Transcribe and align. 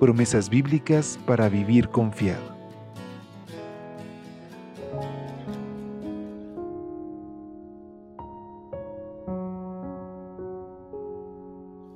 Promesas 0.00 0.50
bíblicas 0.50 1.18
para 1.24 1.48
vivir 1.48 1.88
confiado. 1.88 2.42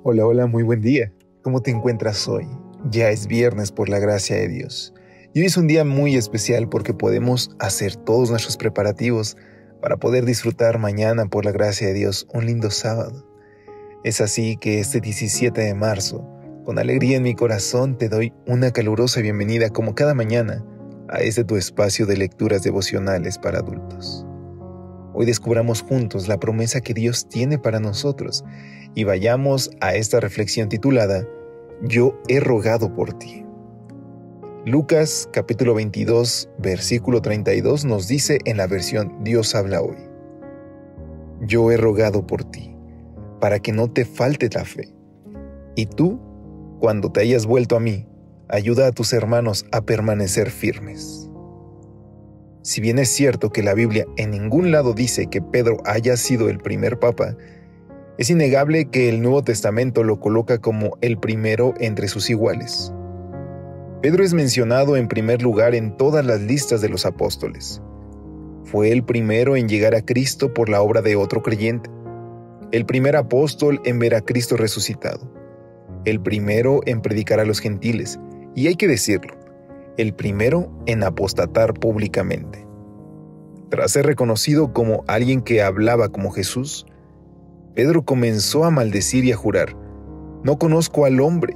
Hola, 0.01 0.25
hola, 0.25 0.47
muy 0.47 0.63
buen 0.63 0.81
día. 0.81 1.11
¿Cómo 1.41 1.61
te 1.61 1.71
encuentras 1.71 2.27
hoy? 2.29 2.47
Ya 2.89 3.09
es 3.09 3.27
viernes 3.27 3.71
por 3.73 3.89
la 3.89 3.99
gracia 3.99 4.37
de 4.37 4.47
Dios. 4.47 4.93
Y 5.33 5.41
hoy 5.41 5.45
es 5.45 5.57
un 5.57 5.67
día 5.67 5.83
muy 5.83 6.15
especial 6.15 6.69
porque 6.69 6.93
podemos 6.93 7.51
hacer 7.59 7.97
todos 7.97 8.29
nuestros 8.31 8.55
preparativos 8.55 9.35
para 9.81 9.97
poder 9.97 10.23
disfrutar 10.23 10.79
mañana 10.79 11.25
por 11.25 11.43
la 11.43 11.51
gracia 11.51 11.87
de 11.87 11.93
Dios 11.93 12.27
un 12.33 12.45
lindo 12.45 12.71
sábado. 12.71 13.27
Es 14.05 14.21
así 14.21 14.55
que 14.55 14.79
este 14.79 15.01
17 15.01 15.59
de 15.59 15.73
marzo, 15.73 16.38
con 16.65 16.79
alegría 16.79 17.17
en 17.17 17.23
mi 17.23 17.35
corazón, 17.35 17.97
te 17.97 18.09
doy 18.09 18.33
una 18.45 18.71
calurosa 18.71 19.21
bienvenida 19.21 19.69
como 19.69 19.95
cada 19.95 20.13
mañana 20.13 20.63
a 21.07 21.19
este 21.19 21.43
tu 21.43 21.55
espacio 21.55 22.05
de 22.05 22.17
lecturas 22.17 22.63
devocionales 22.63 23.37
para 23.37 23.59
adultos. 23.59 24.25
Hoy 25.13 25.25
descubramos 25.25 25.81
juntos 25.81 26.27
la 26.27 26.39
promesa 26.39 26.81
que 26.81 26.93
Dios 26.93 27.27
tiene 27.27 27.57
para 27.57 27.79
nosotros 27.79 28.43
y 28.93 29.03
vayamos 29.03 29.71
a 29.81 29.95
esta 29.95 30.19
reflexión 30.19 30.69
titulada 30.69 31.25
Yo 31.81 32.19
he 32.27 32.39
rogado 32.39 32.93
por 32.93 33.13
ti. 33.13 33.45
Lucas 34.65 35.29
capítulo 35.31 35.73
22 35.73 36.49
versículo 36.59 37.21
32 37.21 37.85
nos 37.85 38.07
dice 38.07 38.39
en 38.45 38.57
la 38.57 38.67
versión 38.67 39.23
Dios 39.23 39.55
habla 39.55 39.81
hoy. 39.81 39.97
Yo 41.41 41.71
he 41.71 41.77
rogado 41.77 42.27
por 42.27 42.43
ti, 42.43 42.75
para 43.39 43.59
que 43.59 43.71
no 43.71 43.89
te 43.89 44.03
falte 44.03 44.49
la 44.53 44.65
fe. 44.65 44.93
Y 45.75 45.85
tú, 45.85 46.19
cuando 46.79 47.11
te 47.11 47.21
hayas 47.21 47.45
vuelto 47.45 47.75
a 47.75 47.79
mí, 47.79 48.07
ayuda 48.47 48.87
a 48.87 48.91
tus 48.91 49.13
hermanos 49.13 49.65
a 49.71 49.81
permanecer 49.81 50.49
firmes. 50.49 51.29
Si 52.61 52.81
bien 52.81 52.99
es 52.99 53.09
cierto 53.09 53.51
que 53.51 53.63
la 53.63 53.73
Biblia 53.73 54.05
en 54.17 54.31
ningún 54.31 54.71
lado 54.71 54.93
dice 54.93 55.27
que 55.27 55.41
Pedro 55.41 55.77
haya 55.85 56.17
sido 56.17 56.49
el 56.49 56.57
primer 56.59 56.99
papa, 56.99 57.35
es 58.17 58.29
innegable 58.29 58.89
que 58.89 59.07
el 59.07 59.21
Nuevo 59.21 59.43
Testamento 59.43 60.03
lo 60.03 60.19
coloca 60.19 60.59
como 60.59 60.97
el 61.01 61.17
primero 61.17 61.73
entre 61.79 62.07
sus 62.07 62.29
iguales. 62.29 62.93
Pedro 64.01 64.23
es 64.23 64.33
mencionado 64.33 64.97
en 64.97 65.07
primer 65.07 65.41
lugar 65.41 65.73
en 65.75 65.95
todas 65.95 66.25
las 66.25 66.41
listas 66.41 66.81
de 66.81 66.89
los 66.89 67.05
apóstoles. 67.05 67.81
Fue 68.65 68.91
el 68.91 69.03
primero 69.03 69.55
en 69.55 69.67
llegar 69.67 69.95
a 69.95 70.05
Cristo 70.05 70.53
por 70.53 70.69
la 70.69 70.81
obra 70.81 71.01
de 71.01 71.15
otro 71.15 71.41
creyente, 71.41 71.89
el 72.71 72.85
primer 72.85 73.15
apóstol 73.15 73.81
en 73.85 73.99
ver 73.99 74.15
a 74.15 74.21
Cristo 74.21 74.57
resucitado, 74.57 75.31
el 76.05 76.21
primero 76.21 76.81
en 76.85 77.01
predicar 77.01 77.39
a 77.39 77.45
los 77.45 77.59
gentiles, 77.59 78.19
y 78.55 78.67
hay 78.67 78.75
que 78.75 78.87
decirlo, 78.87 79.35
el 79.97 80.13
primero 80.13 80.71
en 80.85 81.03
apostatar 81.03 81.73
públicamente. 81.73 82.65
Tras 83.69 83.91
ser 83.91 84.05
reconocido 84.05 84.73
como 84.73 85.03
alguien 85.07 85.41
que 85.41 85.61
hablaba 85.61 86.09
como 86.09 86.31
Jesús, 86.31 86.85
Pedro 87.75 88.03
comenzó 88.03 88.65
a 88.65 88.71
maldecir 88.71 89.25
y 89.25 89.31
a 89.31 89.37
jurar, 89.37 89.75
no 90.43 90.57
conozco 90.57 91.05
al 91.05 91.19
hombre. 91.19 91.55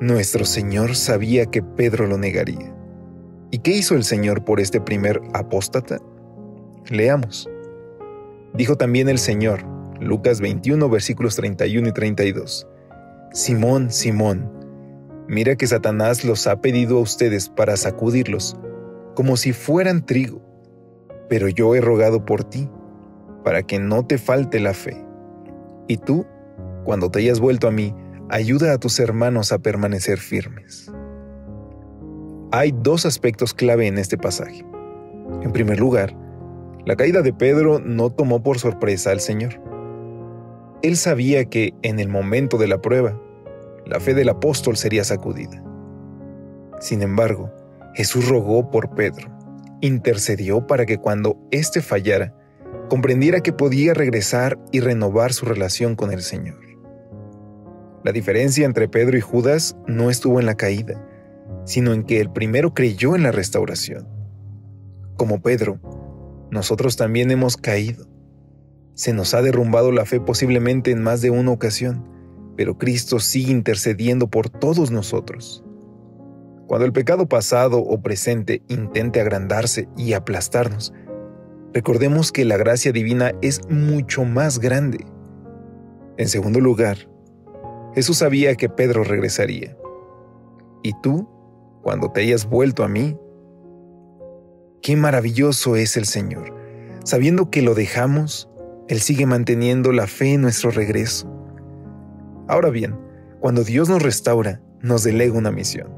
Nuestro 0.00 0.44
Señor 0.44 0.96
sabía 0.96 1.46
que 1.46 1.62
Pedro 1.62 2.06
lo 2.06 2.18
negaría. 2.18 2.74
¿Y 3.50 3.58
qué 3.58 3.72
hizo 3.72 3.94
el 3.94 4.04
Señor 4.04 4.44
por 4.44 4.60
este 4.60 4.80
primer 4.80 5.20
apóstata? 5.34 5.98
Leamos. 6.88 7.50
Dijo 8.54 8.76
también 8.76 9.08
el 9.08 9.18
Señor, 9.18 9.64
Lucas 10.00 10.40
21 10.40 10.88
versículos 10.88 11.36
31 11.36 11.88
y 11.88 11.92
32, 11.92 12.66
Simón, 13.32 13.90
Simón, 13.90 14.62
Mira 15.32 15.56
que 15.56 15.66
Satanás 15.66 16.24
los 16.24 16.46
ha 16.46 16.60
pedido 16.60 16.98
a 16.98 17.00
ustedes 17.00 17.48
para 17.48 17.78
sacudirlos, 17.78 18.58
como 19.14 19.38
si 19.38 19.54
fueran 19.54 20.04
trigo, 20.04 20.42
pero 21.30 21.48
yo 21.48 21.74
he 21.74 21.80
rogado 21.80 22.26
por 22.26 22.44
ti, 22.44 22.68
para 23.42 23.62
que 23.62 23.78
no 23.78 24.04
te 24.04 24.18
falte 24.18 24.60
la 24.60 24.74
fe. 24.74 25.02
Y 25.88 25.96
tú, 25.96 26.26
cuando 26.84 27.10
te 27.10 27.20
hayas 27.20 27.40
vuelto 27.40 27.66
a 27.66 27.70
mí, 27.70 27.94
ayuda 28.28 28.74
a 28.74 28.78
tus 28.78 29.00
hermanos 29.00 29.52
a 29.52 29.60
permanecer 29.60 30.18
firmes. 30.18 30.92
Hay 32.50 32.74
dos 32.82 33.06
aspectos 33.06 33.54
clave 33.54 33.86
en 33.86 33.96
este 33.96 34.18
pasaje. 34.18 34.66
En 35.40 35.52
primer 35.52 35.80
lugar, 35.80 36.14
la 36.84 36.94
caída 36.94 37.22
de 37.22 37.32
Pedro 37.32 37.78
no 37.78 38.10
tomó 38.10 38.42
por 38.42 38.58
sorpresa 38.58 39.12
al 39.12 39.20
Señor. 39.20 39.61
Él 40.82 40.96
sabía 40.96 41.44
que 41.44 41.74
en 41.82 42.00
el 42.00 42.08
momento 42.08 42.58
de 42.58 42.66
la 42.66 42.80
prueba, 42.80 43.20
la 43.86 44.00
fe 44.00 44.14
del 44.14 44.28
apóstol 44.28 44.76
sería 44.76 45.04
sacudida. 45.04 45.62
Sin 46.80 47.02
embargo, 47.02 47.52
Jesús 47.94 48.28
rogó 48.28 48.70
por 48.70 48.94
Pedro, 48.94 49.30
intercedió 49.80 50.66
para 50.66 50.84
que 50.84 50.98
cuando 50.98 51.36
éste 51.52 51.82
fallara, 51.82 52.34
comprendiera 52.88 53.40
que 53.40 53.52
podía 53.52 53.94
regresar 53.94 54.58
y 54.72 54.80
renovar 54.80 55.32
su 55.32 55.46
relación 55.46 55.94
con 55.94 56.12
el 56.12 56.22
Señor. 56.22 56.58
La 58.02 58.10
diferencia 58.10 58.66
entre 58.66 58.88
Pedro 58.88 59.16
y 59.16 59.20
Judas 59.20 59.76
no 59.86 60.10
estuvo 60.10 60.40
en 60.40 60.46
la 60.46 60.56
caída, 60.56 61.00
sino 61.64 61.92
en 61.92 62.02
que 62.02 62.20
el 62.20 62.30
primero 62.30 62.74
creyó 62.74 63.14
en 63.14 63.22
la 63.22 63.30
restauración. 63.30 64.08
Como 65.16 65.40
Pedro, 65.40 65.78
nosotros 66.50 66.96
también 66.96 67.30
hemos 67.30 67.56
caído. 67.56 68.11
Se 68.94 69.12
nos 69.12 69.34
ha 69.34 69.42
derrumbado 69.42 69.90
la 69.92 70.04
fe 70.04 70.20
posiblemente 70.20 70.90
en 70.90 71.02
más 71.02 71.22
de 71.22 71.30
una 71.30 71.50
ocasión, 71.50 72.06
pero 72.56 72.76
Cristo 72.76 73.18
sigue 73.18 73.50
intercediendo 73.50 74.28
por 74.28 74.50
todos 74.50 74.90
nosotros. 74.90 75.64
Cuando 76.66 76.86
el 76.86 76.92
pecado 76.92 77.28
pasado 77.28 77.78
o 77.78 78.00
presente 78.02 78.62
intente 78.68 79.20
agrandarse 79.20 79.88
y 79.96 80.12
aplastarnos, 80.12 80.92
recordemos 81.72 82.32
que 82.32 82.44
la 82.44 82.56
gracia 82.56 82.92
divina 82.92 83.32
es 83.42 83.68
mucho 83.68 84.24
más 84.24 84.58
grande. 84.58 85.06
En 86.18 86.28
segundo 86.28 86.60
lugar, 86.60 86.98
Jesús 87.94 88.18
sabía 88.18 88.54
que 88.54 88.68
Pedro 88.68 89.04
regresaría. 89.04 89.76
Y 90.82 90.92
tú, 91.02 91.28
cuando 91.82 92.10
te 92.10 92.20
hayas 92.20 92.46
vuelto 92.48 92.84
a 92.84 92.88
mí, 92.88 93.18
qué 94.82 94.96
maravilloso 94.96 95.76
es 95.76 95.96
el 95.96 96.06
Señor. 96.06 96.54
Sabiendo 97.04 97.50
que 97.50 97.62
lo 97.62 97.74
dejamos, 97.74 98.48
Él 98.88 99.00
sigue 99.00 99.26
manteniendo 99.26 99.92
la 99.92 100.06
fe 100.06 100.34
en 100.34 100.42
nuestro 100.42 100.70
regreso. 100.70 101.32
Ahora 102.48 102.70
bien, 102.70 102.98
cuando 103.40 103.64
Dios 103.64 103.88
nos 103.88 104.02
restaura, 104.02 104.60
nos 104.80 105.04
delega 105.04 105.38
una 105.38 105.50
misión. 105.50 105.94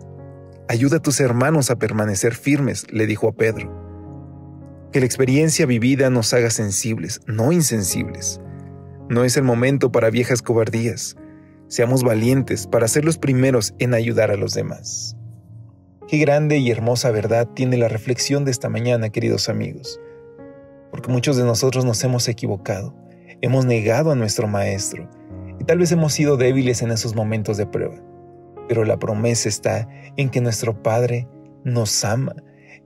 Ayuda 0.69 0.99
a 0.99 1.03
tus 1.03 1.21
hermanos 1.21 1.71
a 1.71 1.77
permanecer 1.77 2.35
firmes, 2.35 2.87
le 2.91 3.07
dijo 3.07 3.29
a 3.29 3.33
Pedro. 3.33 3.71
Que 4.93 5.01
la 5.01 5.07
experiencia 5.07 5.67
vivida 5.67 6.09
nos 6.11 6.33
haga 6.33 6.51
sensibles, 6.51 7.21
no 7.27 7.53
insensibles. 7.53 8.41
No 9.09 9.25
es 9.25 9.37
el 9.37 9.45
momento 9.45 9.93
para 9.93 10.11
viejas 10.11 10.41
cobardías. 10.41 11.17
Seamos 11.69 12.03
valientes 12.03 12.67
para 12.67 12.89
ser 12.89 13.05
los 13.05 13.19
primeros 13.19 13.75
en 13.79 13.95
ayudar 13.95 14.31
a 14.31 14.37
los 14.37 14.55
demás. 14.55 15.17
Qué 16.09 16.19
grande 16.19 16.59
y 16.59 16.71
hermosa 16.71 17.11
verdad 17.11 17.49
tiene 17.55 17.77
la 17.77 17.89
reflexión 17.89 18.45
de 18.45 18.51
esta 18.51 18.69
mañana, 18.69 19.11
queridos 19.11 19.49
amigos. 19.49 20.01
Porque 20.95 21.11
muchos 21.11 21.37
de 21.37 21.43
nosotros 21.43 21.85
nos 21.85 22.05
hemos 22.05 22.29
equivocado, 22.29 22.95
hemos 23.41 23.67
negado 23.67 24.13
a 24.13 24.15
nuestro 24.15 24.47
Maestro 24.47 25.11
y 25.59 25.65
tal 25.65 25.79
vez 25.79 25.91
hemos 25.91 26.13
sido 26.13 26.37
débiles 26.37 26.83
en 26.83 26.93
esos 26.93 27.17
momentos 27.17 27.57
de 27.57 27.67
prueba, 27.67 28.01
pero 28.69 28.85
la 28.85 28.97
promesa 28.97 29.49
está 29.49 29.89
en 30.17 30.31
que 30.31 30.41
nuestro 30.41 30.85
Padre 30.85 31.27
nos 31.65 32.05
ama. 32.05 32.37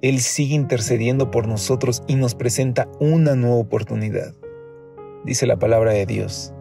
Él 0.00 0.20
sigue 0.20 0.54
intercediendo 0.54 1.30
por 1.30 1.46
nosotros 1.46 2.02
y 2.06 2.14
nos 2.14 2.34
presenta 2.34 2.88
una 2.98 3.34
nueva 3.34 3.56
oportunidad. 3.56 4.32
Dice 5.26 5.46
la 5.46 5.58
palabra 5.58 5.92
de 5.92 6.06
Dios, 6.06 6.54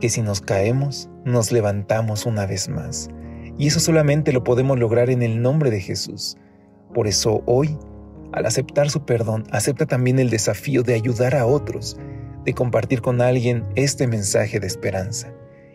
que 0.00 0.08
si 0.08 0.22
nos 0.22 0.40
caemos, 0.40 1.10
nos 1.22 1.52
levantamos 1.52 2.24
una 2.24 2.46
vez 2.46 2.70
más. 2.70 3.10
Y 3.58 3.66
eso 3.66 3.78
solamente 3.78 4.32
lo 4.32 4.42
podemos 4.42 4.78
lograr 4.78 5.10
en 5.10 5.20
el 5.20 5.42
nombre 5.42 5.70
de 5.70 5.82
Jesús. 5.82 6.38
Por 6.94 7.08
eso 7.08 7.42
hoy, 7.44 7.76
al 8.32 8.46
aceptar 8.46 8.90
su 8.90 9.04
perdón, 9.04 9.44
acepta 9.50 9.86
también 9.86 10.18
el 10.18 10.30
desafío 10.30 10.82
de 10.82 10.94
ayudar 10.94 11.34
a 11.34 11.46
otros, 11.46 11.98
de 12.44 12.54
compartir 12.54 13.00
con 13.00 13.20
alguien 13.20 13.64
este 13.74 14.06
mensaje 14.06 14.60
de 14.60 14.66
esperanza 14.66 15.32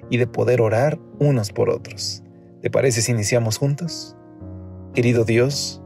y 0.10 0.18
de 0.18 0.28
poder 0.28 0.62
orar 0.62 1.00
unos 1.20 1.52
por 1.52 1.70
otros. 1.70 2.24
¿Te 2.62 2.70
parece 2.70 3.02
si 3.02 3.12
iniciamos 3.12 3.58
juntos? 3.58 4.16
Querido 4.94 5.26
Dios, 5.26 5.82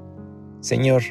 Señor, 0.60 1.04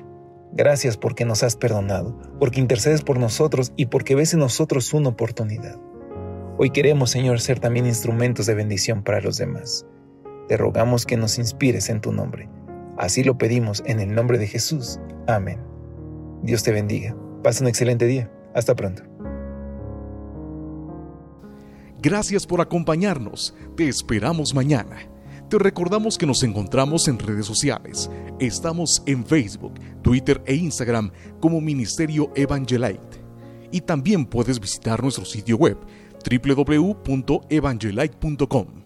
gracias 0.52 0.96
porque 0.96 1.24
nos 1.24 1.42
has 1.42 1.56
perdonado, 1.56 2.18
porque 2.38 2.60
intercedes 2.60 3.02
por 3.02 3.18
nosotros 3.18 3.72
y 3.76 3.86
porque 3.86 4.14
ves 4.14 4.34
en 4.34 4.40
nosotros 4.40 4.92
una 4.92 5.08
oportunidad. 5.10 5.78
Hoy 6.58 6.70
queremos, 6.70 7.10
Señor, 7.10 7.40
ser 7.40 7.60
también 7.60 7.86
instrumentos 7.86 8.46
de 8.46 8.54
bendición 8.54 9.02
para 9.02 9.20
los 9.20 9.38
demás. 9.38 9.86
Te 10.48 10.56
rogamos 10.56 11.04
que 11.04 11.16
nos 11.16 11.38
inspires 11.38 11.88
en 11.88 12.00
tu 12.00 12.12
nombre. 12.12 12.48
Así 12.96 13.24
lo 13.24 13.38
pedimos 13.38 13.82
en 13.86 14.00
el 14.00 14.14
nombre 14.14 14.38
de 14.38 14.46
Jesús. 14.46 15.00
Amén. 15.26 15.58
Dios 16.42 16.62
te 16.62 16.72
bendiga. 16.72 17.16
Pasa 17.42 17.62
un 17.62 17.68
excelente 17.68 18.06
día. 18.06 18.30
Hasta 18.54 18.74
pronto. 18.74 19.02
Gracias 22.00 22.46
por 22.46 22.60
acompañarnos. 22.60 23.54
Te 23.76 23.88
esperamos 23.88 24.54
mañana. 24.54 24.96
Te 25.48 25.58
recordamos 25.58 26.18
que 26.18 26.26
nos 26.26 26.42
encontramos 26.42 27.08
en 27.08 27.18
redes 27.18 27.46
sociales. 27.46 28.10
Estamos 28.40 29.02
en 29.06 29.24
Facebook, 29.24 29.72
Twitter 30.02 30.42
e 30.46 30.54
Instagram 30.54 31.10
como 31.40 31.58
Ministerio 31.60 32.30
Evangelite. 32.34 33.24
Y 33.70 33.80
también 33.80 34.26
puedes 34.26 34.60
visitar 34.60 35.02
nuestro 35.02 35.24
sitio 35.24 35.56
web 35.56 35.78
www.evangelite.com 36.28 38.85